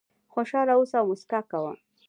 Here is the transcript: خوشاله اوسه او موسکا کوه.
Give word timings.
خوشاله 0.33 0.73
اوسه 0.79 0.97
او 0.99 1.05
موسکا 1.09 1.39
کوه. 1.51 1.73